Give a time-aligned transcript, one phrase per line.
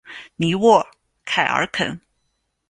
[0.35, 0.87] 尼沃
[1.23, 2.01] 凯尔肯。